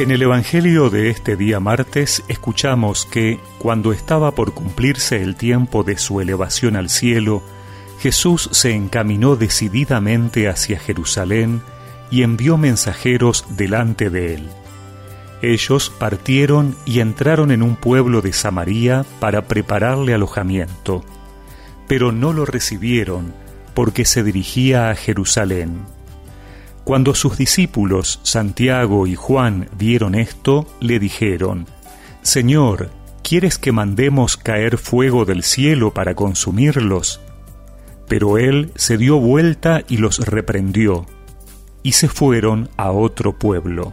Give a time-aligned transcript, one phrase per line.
[0.00, 5.84] En el Evangelio de este día martes escuchamos que, cuando estaba por cumplirse el tiempo
[5.84, 7.42] de su elevación al cielo,
[7.98, 11.60] Jesús se encaminó decididamente hacia Jerusalén
[12.10, 14.48] y envió mensajeros delante de él.
[15.42, 21.04] Ellos partieron y entraron en un pueblo de Samaria para prepararle alojamiento,
[21.88, 23.34] pero no lo recibieron
[23.74, 25.82] porque se dirigía a Jerusalén.
[26.90, 31.68] Cuando sus discípulos Santiago y Juan vieron esto, le dijeron,
[32.22, 32.90] Señor,
[33.22, 37.20] ¿quieres que mandemos caer fuego del cielo para consumirlos?
[38.08, 41.06] Pero él se dio vuelta y los reprendió,
[41.84, 43.92] y se fueron a otro pueblo.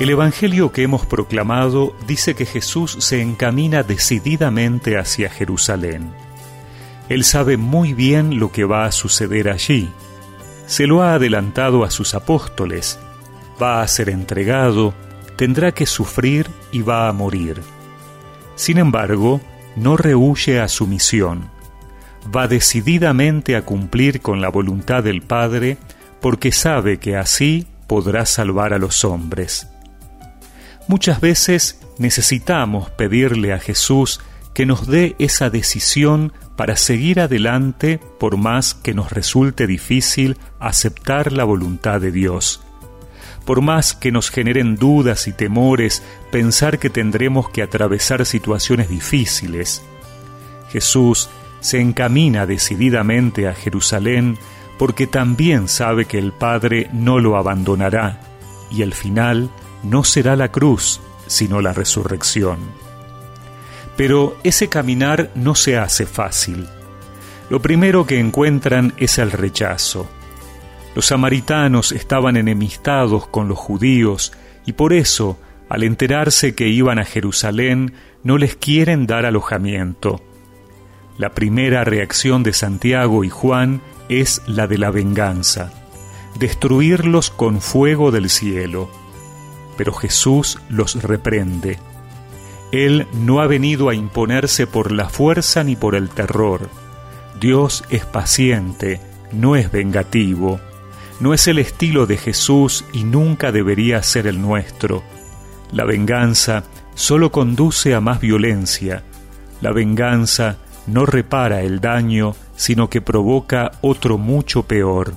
[0.00, 6.10] El Evangelio que hemos proclamado dice que Jesús se encamina decididamente hacia Jerusalén.
[7.08, 9.88] Él sabe muy bien lo que va a suceder allí.
[10.66, 12.98] Se lo ha adelantado a sus apóstoles.
[13.62, 14.94] Va a ser entregado,
[15.36, 17.62] tendrá que sufrir y va a morir.
[18.56, 19.40] Sin embargo,
[19.76, 21.50] no rehuye a su misión.
[22.34, 25.78] Va decididamente a cumplir con la voluntad del Padre
[26.20, 29.68] porque sabe que así podrá salvar a los hombres.
[30.86, 34.20] Muchas veces necesitamos pedirle a Jesús
[34.52, 41.32] que nos dé esa decisión para seguir adelante por más que nos resulte difícil aceptar
[41.32, 42.62] la voluntad de Dios.
[43.46, 49.82] Por más que nos generen dudas y temores pensar que tendremos que atravesar situaciones difíciles,
[50.70, 51.28] Jesús
[51.60, 54.38] se encamina decididamente a Jerusalén
[54.78, 58.33] porque también sabe que el Padre no lo abandonará
[58.74, 59.50] y al final
[59.82, 62.58] no será la cruz, sino la resurrección.
[63.96, 66.66] Pero ese caminar no se hace fácil.
[67.50, 70.08] Lo primero que encuentran es el rechazo.
[70.94, 74.32] Los samaritanos estaban enemistados con los judíos
[74.66, 80.22] y por eso, al enterarse que iban a Jerusalén, no les quieren dar alojamiento.
[81.18, 85.70] La primera reacción de Santiago y Juan es la de la venganza,
[86.38, 88.90] destruirlos con fuego del cielo
[89.76, 91.78] pero Jesús los reprende.
[92.72, 96.68] Él no ha venido a imponerse por la fuerza ni por el terror.
[97.40, 99.00] Dios es paciente,
[99.32, 100.60] no es vengativo.
[101.20, 105.04] No es el estilo de Jesús y nunca debería ser el nuestro.
[105.70, 109.04] La venganza solo conduce a más violencia.
[109.60, 110.56] La venganza
[110.86, 115.14] no repara el daño, sino que provoca otro mucho peor.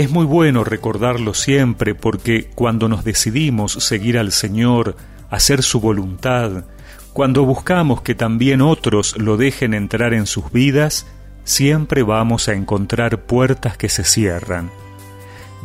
[0.00, 4.96] Es muy bueno recordarlo siempre porque cuando nos decidimos seguir al Señor,
[5.28, 6.64] hacer su voluntad,
[7.12, 11.06] cuando buscamos que también otros lo dejen entrar en sus vidas,
[11.44, 14.70] siempre vamos a encontrar puertas que se cierran.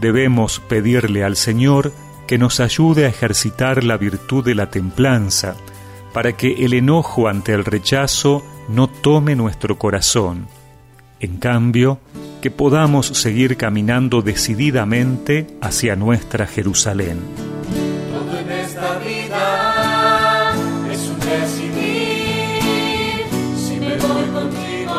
[0.01, 1.93] Debemos pedirle al Señor
[2.27, 5.55] que nos ayude a ejercitar la virtud de la templanza,
[6.11, 10.49] para que el enojo ante el rechazo no tome nuestro corazón.
[11.21, 12.01] En cambio,
[12.45, 17.17] que podamos seguir caminando decididamente hacia nuestra Jerusalén.
[18.13, 20.53] Todo en esta vida
[20.91, 22.05] es un decidir
[23.57, 24.93] si me voy contigo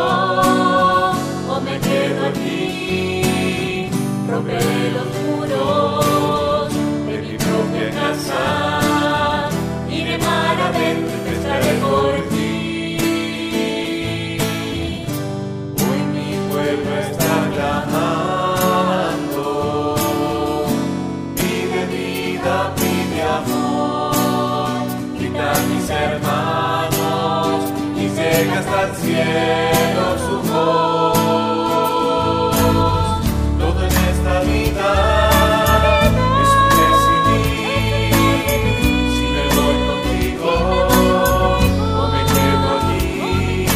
[1.49, 3.91] o me quedo aquí.
[4.29, 4.76] Romperé
[28.83, 31.17] el cielo su voz.
[33.59, 34.91] Todo en esta vida
[36.43, 38.13] es un decidir
[39.17, 40.53] si me voy contigo
[41.97, 43.67] o me quedo allí.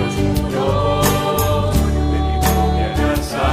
[0.00, 1.74] Los muros
[2.12, 3.48] de mi propia casa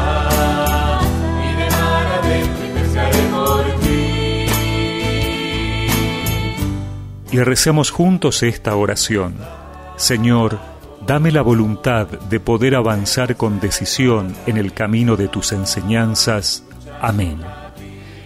[1.43, 4.01] y de mar adentro empezaré por ti.
[7.31, 9.60] Y recemos juntos esta oración.
[9.95, 10.59] Señor,
[11.05, 16.63] dame la voluntad de poder avanzar con decisión en el camino de tus enseñanzas.
[17.01, 17.39] Amén.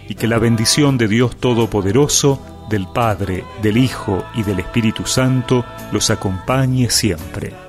[0.08, 2.40] Y que la bendición de Dios Todopoderoso,
[2.70, 7.65] del Padre, del Hijo y del Espíritu Santo los acompañe siempre.